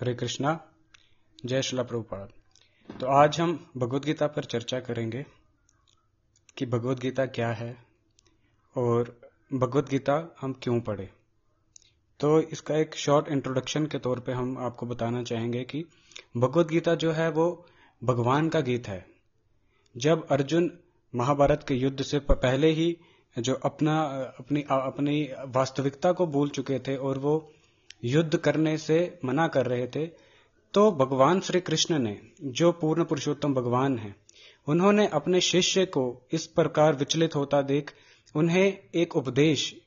[0.00, 0.60] हरे कृष्णा,
[1.44, 2.32] जय शिला प्रभुपाद।
[3.00, 5.26] तो आज हम भगवत गीता पर चर्चा करेंगे
[6.56, 7.76] कि भगवत गीता क्या है
[8.76, 9.20] और
[9.52, 11.10] भगवत गीता हम क्यों पढ़े।
[12.20, 15.84] तो इसका एक शॉर्ट इंट्रोडक्शन के तौर पे हम आपको बताना चाहेंगे कि
[16.36, 17.66] भगवत गीता जो है वो
[18.04, 19.06] भगवान का गीत है।
[19.96, 20.78] जब अर्जुन
[21.14, 22.98] महाभारत के युद्ध से पहले ही
[23.38, 24.02] जो अपना,
[24.38, 27.52] अपनी अपनी वास्तविकता को भूल चुके थे और वो
[28.04, 30.06] युद्ध करने से मना कर रहे थे
[30.74, 34.16] तो भगवान श्री कृष्ण ने, जो पूर्ण पुरुषोत्तम भगवान हैं,
[34.68, 37.94] उन्होंने अपने शिष्य को इस प्रकार विचलित होता देख,
[38.34, 39.80] उन्हें एक उपदेश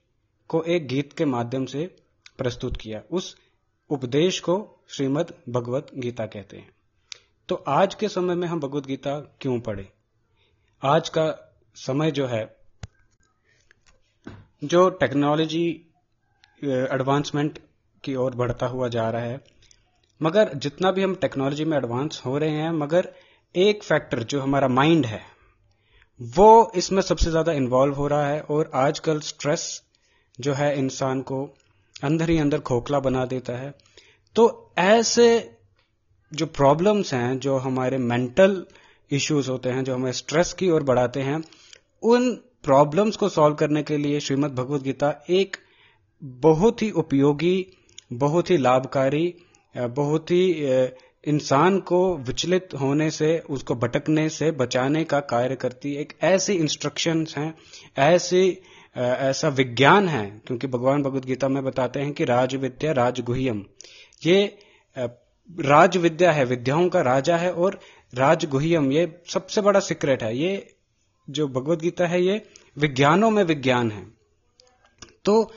[0.47, 1.95] को एक गीत के माध्यम से
[2.37, 3.37] प्रस्तुत किया। उस
[3.89, 6.69] उपदेश को श्रीमद भगवत गीता कहते हैं।
[7.49, 9.87] तो आज के समय में हम भगवत गीता क्यों पढ़े?
[10.83, 12.57] आज का समय जो है,
[14.63, 15.67] जो टेक्नोलॉजी
[16.63, 17.59] एडवांसमेंट
[18.03, 19.41] की ओर बढ़ता हुआ जा रहा है।
[20.21, 23.13] मगर जितना भी हम टेक्नोलॉजी में एडवांस हो रहे हैं, मगर
[23.55, 25.21] एक फैक्टर जो हमारा माइंड है,
[26.19, 29.81] वो इसमें सबसे ज़्यादा इन्वॉल्व हो रहा है और आजकल स्ट्रेस
[30.39, 31.43] जो है इंसान को
[32.03, 33.73] अंदर ही अंदर खोखला बना देता है।
[34.35, 35.57] तो ऐसे
[36.31, 38.65] जो प्रॉब्लम्स हैं, जो हमारे मेंटल
[39.11, 41.43] इश्यूज़ होते हैं, जो हमें स्ट्रेस की ओर बढ़ाते हैं,
[42.03, 42.31] उन
[42.63, 45.57] प्रॉब्लम्स को सॉल्व करने के लिए श्रीमद् भगवत गीता एक
[46.21, 47.55] बहुत ही उपयोगी
[48.11, 49.33] बहुत ही लाभकारी
[49.75, 50.43] बहुत ही
[51.23, 57.35] इंसान को विचलित होने से, उसको भटकने से बचाने का कार्य करती, एक ऐसी इंस्ट्रक्शंस
[57.37, 57.53] हैं,
[57.97, 58.57] ऐसी
[58.95, 63.63] ऐसा विज्ञान है, क्योंकि भगवान भगवत गीता में बताते हैं कि राज विद्या राजगुह्यम।
[64.25, 64.57] ये
[65.49, 67.79] राज विद्या है, विद्याओं का राजा है और
[68.13, 70.75] राजगुह्यम, ये सबसे बड़ा सीक्रेट है। ये
[71.27, 72.41] जो भगवत गीता है, ये
[72.77, 74.05] विज्ञानों में विज्ञान है।
[75.25, 75.51] तो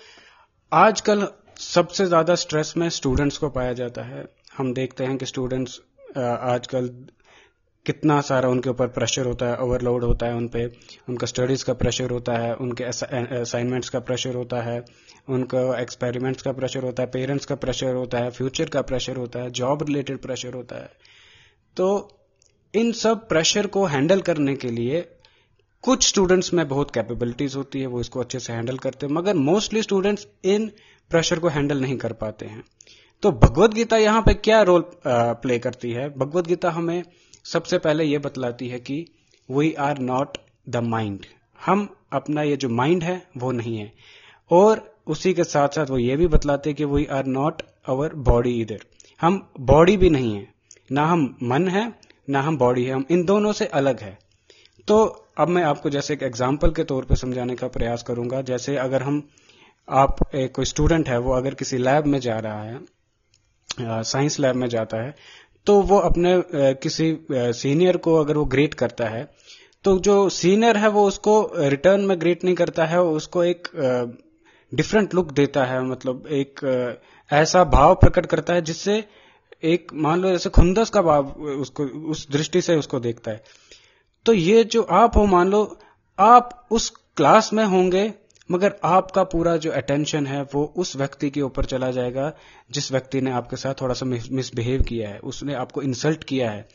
[0.72, 1.26] आजकल
[1.62, 4.24] सबसे ज़्यादा स्ट्रेस में स्टूडेंट्स को पाया जाता है।
[4.56, 5.80] हम देखते हैं कि स्टूडेंट्स
[6.18, 6.88] आजकल
[7.86, 10.64] कितना सारा उनके ऊपर प्रेशर होता है ओवरलोड होता है उन पे
[11.08, 14.84] उनका स्टडीज़ का प्रेशर होता है, उनके असाइनमेंट्स का प्रेशर होता है,
[15.28, 19.42] उनका एक्सपेरिमेंट्स का प्रेशर होता है पेरेंट्स का प्रेशर होता है फ्यूचर का प्रेशर होता
[19.42, 20.90] है जॉब रिलेटेड प्रेशर होता है।
[21.76, 21.88] तो
[22.74, 25.00] इन सब प्रेशर को हैंडल करने के लिए
[25.84, 29.34] कुछ स्टूडेंट्स में बहुत कैपेबिलिटीज होती है, वो इसको अच्छे से हैंडल करते हैं। मगर
[29.36, 30.70] मोस्टली स्टूडेंट्स इन
[31.12, 32.62] प्रेशर को हैंडल नहीं कर पाते हैं।
[33.22, 36.08] तो भगवत गीता यहाँ पे क्या रोल प्ले करती है?
[36.10, 37.02] भगवत गीता हमें
[37.46, 39.04] सबसे पहले यह बतलाती है कि
[39.48, 41.26] we are not the mind
[41.60, 43.92] हम अपना ये जो माइंड है, वो नहीं है।
[44.50, 48.14] और उसी के साथ साथ वो ये भी बतलाते हैं कि we are not our
[48.24, 48.84] body इधर
[49.20, 50.46] हम बॉडी भी नहीं है।
[50.92, 51.92] ना हम मन है,
[52.30, 54.16] ना हम बॉडी है। हम इन दोनों से अलग है।
[54.88, 55.04] तो
[55.38, 59.02] अब मैं आपको जैसे एक एग्ज़ाम्पल के तौर पे समझाने का प्रयास करूँगा। जैसे अगर
[59.02, 59.22] हम
[59.88, 64.68] आप एक स्टूडेंट है, वो अगर किसी लैब में जा रहा है साइंस लैब में
[64.68, 65.14] जाता है
[65.66, 66.32] तो वो अपने
[66.82, 69.24] किसी सीनियर को अगर वो ग्रेट करता है
[69.84, 73.68] तो जो सीनियर है वो उसको रिटर्न में ग्रेट नहीं करता है, उसको एक
[74.72, 76.60] डिफरेंट लुक देता है मतलब एक
[77.30, 79.04] ऐसा भाव प्रकट करता है, जिससे
[79.64, 83.42] एक, मान लो जैसे खुंदस का भाव उसको, उस दृष्टि से उसको देखता है।
[84.26, 85.78] तो ये जो आप हो, मान लो
[86.18, 88.12] आप उस क्लास में होंगे
[88.50, 92.32] मगर आपका पूरा जो अटेंशन है, वो उस व्यक्ति के ऊपर चला जाएगा,
[92.70, 96.68] जिस व्यक्ति ने आपके साथ थोड़ा सा मिसबिहेव किया है, उसने आपको इंसल्ट किया है।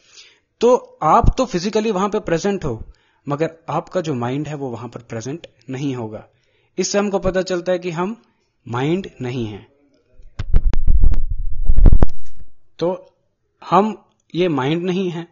[0.62, 2.84] तो आप तो फिजिकली वहाँ पर प्रेजेंट हो,
[3.28, 6.28] मगर आपका जो माइंड है, वो वहाँ पर प्रेजेंट नहीं होगा।
[6.78, 8.22] इससे हमको पता चलता है कि हम
[8.68, 9.68] माइंड नहीं है।
[12.80, 13.14] तो
[13.70, 14.06] हम
[14.36, 15.28] ये माइंड नहीं है।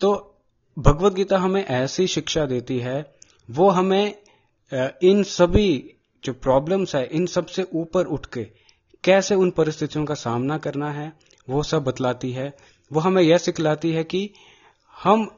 [0.00, 0.36] तो
[0.78, 3.14] भगवत गीता हमें ऐसी शिक्षा देती है,
[3.50, 4.19] वो हमें
[4.72, 5.94] इन सभी
[6.24, 8.44] जो प्रॉब्लम्स है, इन सबसे ऊपर उठ के
[9.04, 11.12] कैसे उन परिस्थितियों का सामना करना है,
[11.48, 12.52] वो सब बतलाती है।
[12.92, 14.30] वो हमें यह सिखलाती है कि
[14.96, 15.28] हम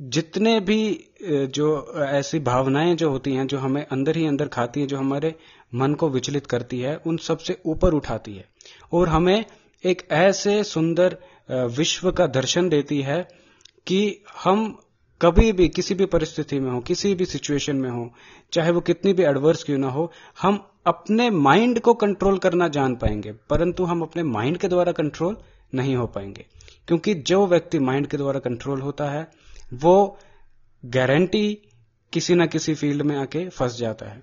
[0.00, 4.86] जितने भी जो ऐसी भावनाएँ जो होती हैं, जो हमें अंदर ही अंदर खाती हैं,
[4.88, 5.34] जो हमारे
[5.74, 8.48] मन को विचलित करती है, उन सबसे ऊपर उठाती है।
[8.92, 9.44] और हमें
[9.84, 11.16] एक ऐसे सुंदर
[11.50, 13.28] विश्व का दर्शन देती है
[13.86, 14.78] कि हम
[15.24, 18.12] कभी भी किसी भी परिस्थिति में हो, किसी भी सिचुएशन में हो,
[18.52, 20.12] चाहे वो कितनी भी एडवर्स क्यों ना हो,
[20.42, 25.36] हम अपने माइंड को कंट्रोल करना जान पाएँगे, परंतु हम अपने माइंड के द्वारा कंट्रोल
[25.74, 26.46] नहीं हो पाएँगे।
[26.88, 29.30] क्योंकि जो व्यक्ति माइंड के द्वारा कंट्रोल होता है,
[29.74, 30.18] वो
[30.84, 31.62] गारंटी
[32.12, 34.22] किसी ना किसी फ़ील्ड में आके फंस जाता है।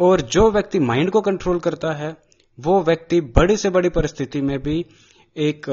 [0.00, 2.16] और जो व्यक्ति माइंड को कंट्रोल करता है,
[2.60, 4.86] वो व्यक्ति बड़ी से बड़ी परिस्थिति में भी
[5.36, 5.70] एक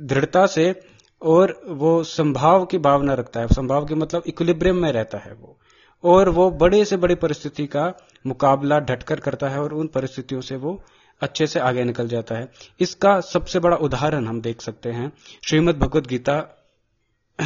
[0.00, 5.18] दृढ़ता से और वो संभाव की भावना रखता है। संभाव के मतलब इक्विलिब्रियम में रहता
[5.18, 5.58] है वो।
[6.04, 7.92] और वो बड़े से बड़ी परिस्थिति का
[8.26, 10.82] मुकाबला ढटकर करता है और उन परिस्थितियों से वो
[11.20, 15.12] अच्छे से आगे निकल जाता है। इसका सबसे बड़ा उदाहरण हम देख सकते हैं
[15.48, 16.66] श्रीमद भगवत गीता,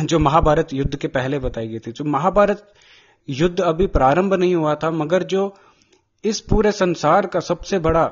[0.05, 2.73] जो महाभारत युद्ध के पहले बताई गई थी। जो महाभारत
[3.29, 5.55] युद्ध अभी प्रारंभ नहीं हुआ था, मगर जो
[6.25, 8.05] इस पूरे संसार का सबसे बड़ा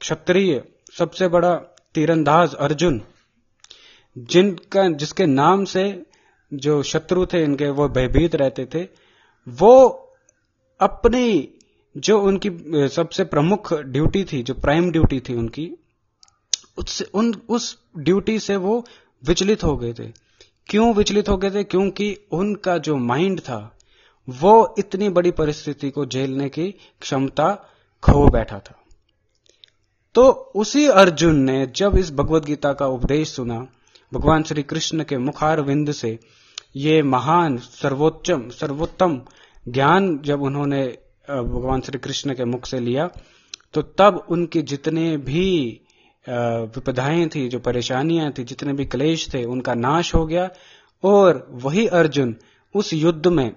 [0.00, 0.64] क्षत्रिय,
[0.98, 1.54] सबसे बड़ा
[1.94, 3.02] तीरंदाज अर्जुन
[4.20, 6.02] जिनका, जिसके नाम से
[6.54, 8.88] जो शत्रु थे इनके, वो भयभीत रहते थे,
[9.48, 9.88] वो
[10.80, 11.58] अपनी
[11.96, 12.50] जो उनकी
[12.88, 15.72] सबसे प्रमुख ड्यूटी थी, जो प्राइम ड्यूटी थी उनकी,
[16.78, 18.84] उससे, उन, उस ड्यूटी से वो
[19.24, 20.12] विचलित हो गए थे।
[20.66, 21.64] क्यों विचलित हो गए थे?
[21.64, 23.78] क्योंकि उनका जो माइंड था,
[24.28, 27.54] वो इतनी बड़ी परिस्थिति को झेलने की क्षमता
[28.02, 28.84] खो बैठा था।
[30.14, 33.66] तो उसी अर्जुन ने जब इस भगवत गीता का उपदेश सुना
[34.12, 36.18] भगवान श्री कृष्ण के मुखार विंद से
[36.76, 39.20] ये महान सर्वोच्चम, सर्वोत्तम
[39.68, 40.86] ज्ञान जब उन्होंने
[41.28, 43.08] भगवान श्री कृष्ण के मुख से लिया
[43.74, 45.80] तो तब उनके जितने भी
[46.26, 50.48] विपदाएँ थी, जो परेशानियाँ थी, जितने भी क्लेश थे, उनका नाश हो गया
[51.04, 52.34] और वही अर्जुन
[52.74, 53.52] उस युद्ध में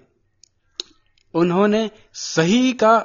[1.33, 2.97] उन्होंने सही का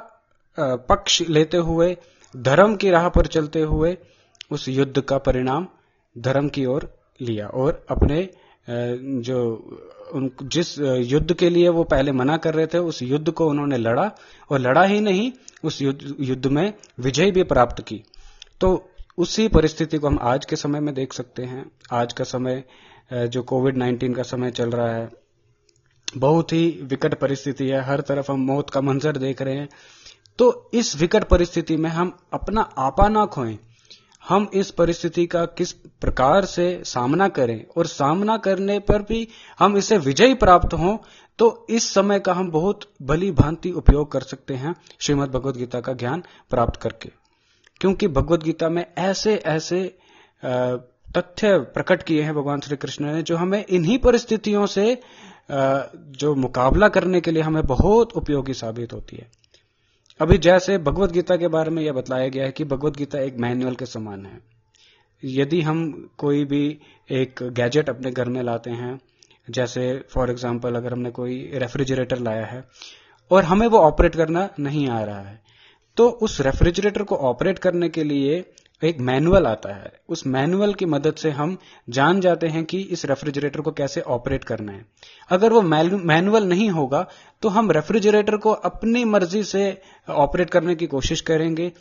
[0.57, 1.95] पक्ष लेते हुए,
[2.35, 3.97] धर्म की राह पर चलते हुए
[4.51, 5.67] उस युद्ध का परिणाम,
[6.15, 6.91] धर्म की ओर
[7.21, 8.29] लिया और अपने
[8.69, 9.39] जो
[10.13, 13.77] उन, जिस युद्ध के लिए वो पहले मना कर रहे थे, उस युद्ध को उन्होंने
[13.77, 14.11] लड़ा
[14.49, 15.31] और लड़ा ही नहीं,
[15.63, 18.03] उस युद्ध युद्ध में विजय भी प्राप्त की।
[18.61, 22.63] तो उसी परिस्थिति को हम आज के समय में देख सकते हैं। आज का समय
[23.13, 25.09] जो कोविड 19 का समय चल रहा है,
[26.17, 29.69] बहुत ही विकट परिस्थिति है। हर तरफ़ हम मौत का मंजर देख रहे हैं।
[30.39, 33.57] तो इस विकट परिस्थिति में हम अपना आपा ना खोएँ।
[34.27, 35.71] हम इस परिस्थिति का किस
[36.01, 39.27] प्रकार से सामना करें और सामना करने पर भी
[39.59, 40.97] हम इसे विजयी प्राप्त हों
[41.39, 45.81] तो इस समय का हम बहुत भली भांति उपयोग कर सकते हैं श्रीमद भगवद गीता
[45.81, 47.11] का ज्ञान प्राप्त करके।
[47.81, 49.83] क्योंकि भगवत गीता में ऐसे ऐसे
[51.17, 55.01] तथ्य प्रकट किए हैं भगवान श्री कृष्ण ने, जो हमें इन्हीं परिस्थितियों से
[55.51, 59.27] जो मुकाबला करने के लिए हमें बहुत उपयोगी साबित होती है।
[60.19, 63.37] अभी जैसे भगवत गीता के बारे में यह बताया गया है कि भगवत गीता एक
[63.37, 64.39] मैनुअल के समान है।
[65.23, 66.79] यदि हम कोई भी
[67.09, 68.99] एक गैजेट अपने घर में लाते हैं,
[69.49, 72.63] जैसे फॉर एग्ज़ाम्पल अगर हमने कोई रेफ्रिजरेटर लाया है,
[73.31, 75.41] और हमें वो ऑपरेट करना नहीं आ रहा है
[75.99, 78.43] तो उस रेफ्रिजरेटर को ऑपरेट करने के लिए
[78.81, 81.57] एक मैनुअल आता है। उस मैनुअल की मदद से हम
[81.89, 84.85] जान जाते हैं कि इस रेफ्रिजरेटर को कैसे ऑपरेट करना है।
[85.29, 87.05] अगर वो मैनुअल नहीं होगा
[87.43, 89.65] तो हम रेफ्रिजरेटर को अपनी मर्ज़ी से
[90.07, 91.71] ऑपरेट करने की कोशिश करेंगे।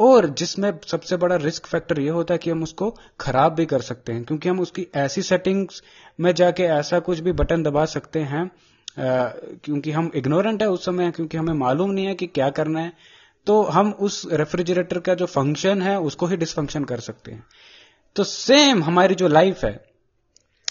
[0.00, 2.90] और जिसमें सबसे बड़ा रिस्क फैक्टर ये होता है कि हम उसको
[3.20, 5.82] खराब भी कर सकते हैं, क्योंकि हम उसकी ऐसी सेटिंग्स
[6.18, 8.50] में जाके ऐसा कुछ भी बटन दबा सकते हैं
[8.98, 12.92] क्योंकि हम इग्नोरेंट है उस समय, क्योंकि हमें मालूम नहीं है कि क्या करना है।
[13.46, 17.44] तो हम उस रेफ्रिजरेटर का जो फ़ंक्शन है, उसको ही डिसफंक्शन कर सकते हैं।
[18.16, 19.80] तो सेम हमारी जो लाइफ है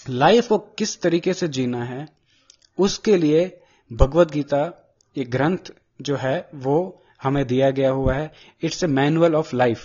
[0.06, 2.06] लाइफ को किस तरीके से जीना है,
[2.78, 3.44] उसके लिए
[3.90, 4.62] भगवत गीता
[5.16, 5.72] ये ग्रंथ
[6.02, 8.30] जो है, वो हमें दिया गया हुआ है।
[8.62, 9.84] It's a manual of life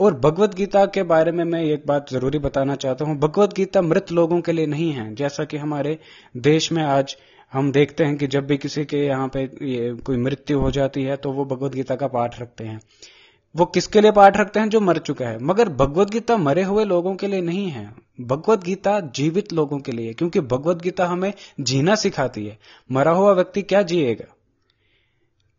[0.00, 3.82] और भगवत गीता के बारे में मैं एक बात ज़रूरी बताना चाहता हूँ। भगवत गीता
[3.82, 5.98] मृत लोगों के लिए नहीं है, जैसा कि हमारे
[6.36, 7.16] देश में आज
[7.52, 11.02] हम देखते हैं कि जब भी किसी के यहाँ पे ये कोई मृत्यु हो जाती
[11.02, 12.80] है तो वो भगवत गीता का पाठ रखते हैं।
[13.54, 14.68] वो किसके लिए पाठ रखते हैं?
[14.68, 17.84] जो मर चुका है। मगर भगवत गीता मरे हुए लोगों के लिए नहीं है।
[18.20, 22.58] भगवत गीता जीवित लोगों के लिए क्योंकि भगवत गीता हमें जीना सिखाती है।
[22.92, 24.34] मरा हुआ व्यक्ति क्या जिएगा?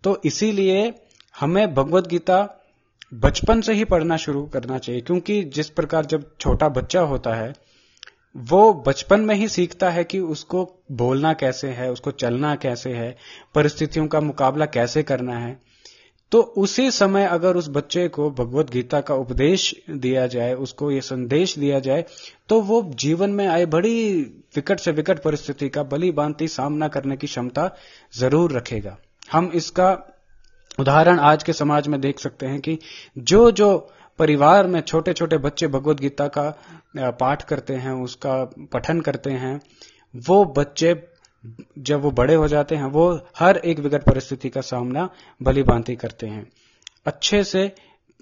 [0.04, 0.94] तो इसीलिए
[1.36, 2.40] हमें भगवत गीता
[3.14, 7.54] बचपन से ही पढ़ना शुरू करना चाहिए, क्योंकि जिस प्रकार जब छोटा बच्चा होता है
[8.36, 13.16] वो बचपन में ही सीखता है कि उसको बोलना कैसे है, उसको चलना कैसे है,
[13.56, 15.60] परिस्थितियों का मुकाबला कैसे करना है।
[16.32, 21.02] तो उसी समय अगर उस बच्चे को भगवत गीता का उपदेश दिया जाए, उसको ये
[21.02, 22.06] संदेश दिया जाए
[22.50, 24.22] तो वो जीवन में आए बड़ी
[24.56, 27.70] विकट से विकट परिस्थिति का बली बांति सामना करने की क्षमता
[28.14, 28.98] ज़रूर रखेगा।
[29.32, 29.92] हम इसका
[30.80, 32.78] उदाहरण आज के समाज में देख सकते हैं कि
[33.18, 33.70] जो जो
[34.22, 36.50] परिवार में छोटे छोटे बच्चे भगवत गीता का
[37.20, 39.60] पाठ करते हैं, उसका पठन करते हैं,
[40.14, 40.94] वो बच्चे
[41.80, 45.10] जब वो बड़े हो जाते हैं, वो हर एक विकट परिस्थिति का सामना
[45.42, 46.46] भली भांति करते हैं।
[47.06, 47.72] अच्छे से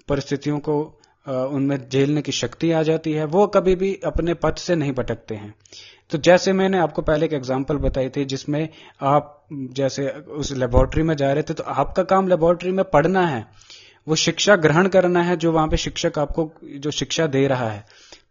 [0.08, 0.80] परिस्थितियों को
[1.26, 5.34] उनमें झेलने की शक्ति आ जाती है, वो कभी भी अपने पथ से नहीं भटकते
[5.34, 5.54] हैं।
[6.10, 8.68] तो जैसे मैंने आपको पहले एक एग्ज़ाम्पल बताई थी, जिसमें
[9.02, 13.44] आप जैसे उस लेबोरेटरी में जा रहे थे तो आपका काम लेबोरेटरी में पढ़ना है।
[14.06, 17.84] वो शिक्षा ग्रहण करना है जो वहाँ पे शिक्षक आपको, जो शिक्षा दे रहा है।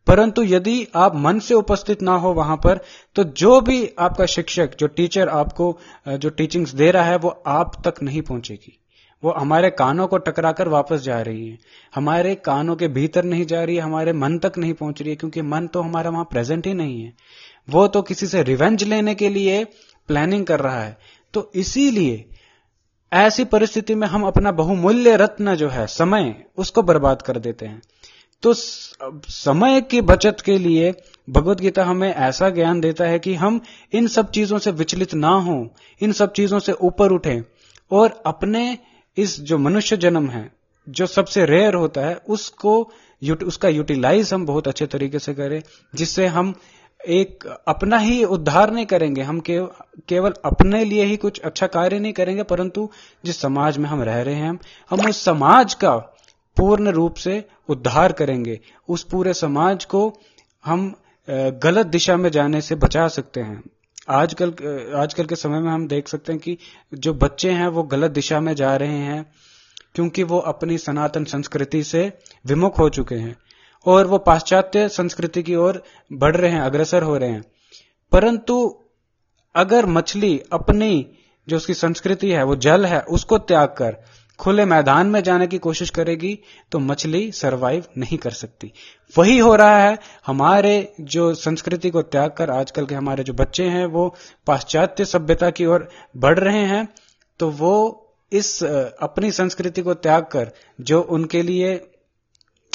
[0.07, 2.79] परंतु यदि आप मन से उपस्थित ना हो वहाँ पर
[3.15, 7.81] तो जो भी आपका शिक्षक, जो टीचर आपको, जो टीचिंग्स दे रहा है, वो आप
[7.87, 8.75] तक नहीं पहुंचेगी।
[9.23, 11.57] वो हमारे कानों को टकराकर वापस जा रही है।
[11.95, 15.15] हमारे कानों के भीतर नहीं जा रही है, हमारे मन तक नहीं पहुँच रही है,
[15.15, 17.13] क्योंकि मन तो हमारा वहाँ प्रेजेंट ही नहीं है।
[17.69, 19.63] वो तो किसी से रिवेंज लेने के लिए
[20.07, 20.97] प्लानिंग कर रहा है।
[21.33, 22.25] तो इसीलिए
[23.11, 27.81] ऐसी परिस्थिति में हम अपना बहुमूल्य रत्न जो है, समय, उसको बर्बाद कर देते हैं।
[28.43, 30.93] तो समय की बचत के लिए
[31.29, 33.59] भगवत गीता हमें ऐसा ज्ञान देता है कि हम
[33.93, 37.41] इन सब चीज़ों से विचलित ना हो, इन सब चीज़ों से ऊपर उठें
[37.91, 38.77] और अपने
[39.17, 40.51] इस जो मनुष्य जन्म है,
[40.89, 42.91] जो सबसे रेयर होता है, उसको
[43.43, 45.61] उसका यूटिलाइज हम बहुत अच्छे तरीके से करें,
[45.95, 46.53] जिससे हम
[46.99, 49.65] एक अपना ही उद्धार नहीं करेंगे। हम केव,
[50.09, 52.89] केवल अपने लिए ही कुछ अच्छा कार्य नहीं करेंगे परंतु
[53.25, 54.59] जिस समाज में हम रह रहे हैं
[54.91, 55.95] हम उस समाज का
[56.57, 60.01] पूर्ण रूप से उद्धार करेंगे। उस पूरे समाज को
[60.65, 60.93] हम
[61.63, 63.61] गलत दिशा में जाने से बचा सकते हैं।
[64.09, 64.53] आजकल
[64.95, 66.57] आजकल के समय में हम देख सकते हैं कि
[66.93, 69.25] जो बच्चे हैं वो गलत दिशा में जा रहे हैं
[69.95, 72.11] क्योंकि वो अपनी सनातन संस्कृति से
[72.45, 73.35] विमुख हो चुके हैं।
[73.85, 75.83] और वो पाश्चात्य संस्कृति की ओर
[76.13, 77.43] बढ़ रहे हैं, अग्रसर हो रहे हैं।
[78.11, 78.85] परंतु
[79.55, 81.05] अगर मछली अपनी
[81.47, 83.97] जो उसकी संस्कृति है, वो जल है, उसको त्याग कर
[84.39, 86.37] खुले मैदान में जाने की कोशिश करेगी
[86.71, 88.71] तो मछली सरवाइव नहीं कर सकती।
[89.15, 93.63] वही हो रहा है, हमारे जो संस्कृति को त्याग कर आजकल के हमारे जो बच्चे
[93.63, 94.15] हैं, वो
[94.47, 96.87] पाश्चात्य सभ्यता की ओर बढ़ रहे हैं
[97.39, 101.75] तो वो इस अपनी संस्कृति को त्याग कर, जो उनके लिए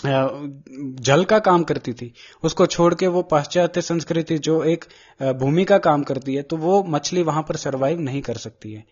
[0.04, 4.84] जल का काम करती थी। उसको छोड़ के वो पाश्चात्य संस्कृति, जो एक
[5.34, 8.84] भूमि का काम करती है तो वो मछली वहाँ पर सरवाइव नहीं कर सकती है।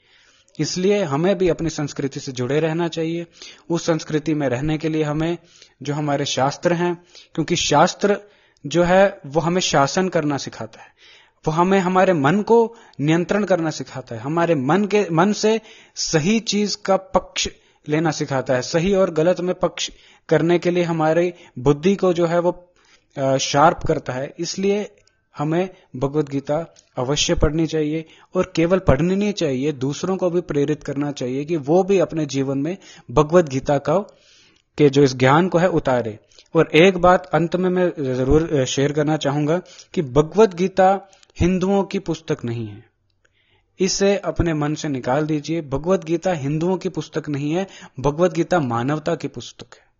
[0.59, 3.26] इसलिए हमें भी अपनी संस्कृति से जुड़े रहना चाहिए।
[3.71, 5.38] उस संस्कृति में रहने के लिए हमें,
[5.83, 6.95] जो हमारे शास्त्र हैं,
[7.35, 8.19] क्योंकि शास्त्र
[8.64, 10.90] जो है, वो हमें शासन करना सिखाता है।
[11.45, 15.61] वो हमें हमारे मन को नियंत्रण करना सिखाता है। हमारे मन के, मन से
[15.95, 17.49] सही चीज़ का पक्ष
[17.87, 19.90] लेना सिखाता है। सही और गलत में पक्ष
[20.29, 22.52] करने के लिए हमारी बुद्धि को जो है वो
[23.41, 24.87] शार्प करता है। इसलिए
[25.35, 26.57] हमें भगवत गीता
[26.97, 31.57] अवश्य पढ़नी चाहिए और केवल पढ़नी नहीं चाहिए, दूसरों को भी प्रेरित करना चाहिए कि
[31.59, 32.76] वो भी अपने जीवन में
[33.11, 33.99] भगवत गीता का,
[34.79, 36.19] के जो इस ज्ञान को है उतारे।
[36.55, 39.61] और एक बात अंत में मैं ज़रूर शेयर करना चाहूँगा
[39.95, 40.88] कि भगवत गीता
[41.41, 42.85] हिंदुओं की पुस्तक नहीं है।
[43.81, 47.67] इसे अपने मन से निकाल दीजिए। भगवत गीता हिंदुओं की पुस्तक नहीं है,
[48.00, 49.91] भगवत गीता मानवता की पुस्तक है।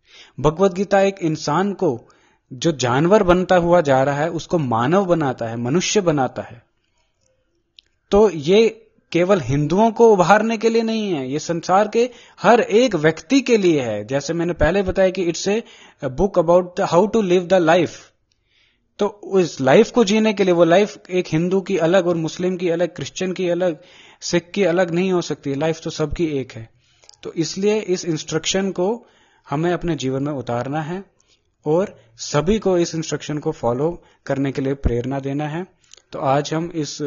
[0.41, 2.09] भगवत गीता एक इंसान को
[2.53, 6.63] जो जानवर बनता हुआ जा रहा है, उसको मानव बनाता है, मनुष्य बनाता है।
[8.11, 12.11] तो ये केवल हिंदुओं को उभारने के लिए नहीं है, ये संसार के
[12.43, 15.63] हर एक व्यक्ति के लिए है। जैसे मैंने पहले बताया कि it's a
[16.05, 18.13] book about how to live the life.
[18.99, 22.57] तो उस लाइफ को जीने के लिए वो लाइफ एक हिंदू की अलग और मुस्लिम
[22.57, 23.79] की अलग, क्रिश्चियन की अलग,
[24.21, 26.69] सिख की अलग नहीं हो सकती, लाइफ तो सबकी एक है।
[27.23, 29.07] तो इसलिए इस इंस्ट्रक्शन को
[29.51, 31.03] हमें अपने जीवन में उतारना है
[31.67, 33.91] और सभी को इस इंस्ट्रक्शन को फॉलो
[34.27, 35.67] करने के लिए प्रेरणा देना है।
[36.13, 36.99] तो आज हम इस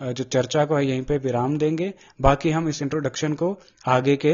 [0.00, 3.56] जो चर्चा को है, यहीं पे विराम देंगे। बाकी हम इस इंट्रोडक्शन को
[3.86, 4.32] आगे के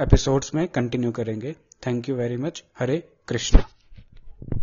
[0.00, 1.52] एपिसोड्स में कंटिन्यू करेंगे।
[1.86, 3.68] Thank you very much Hare Krishna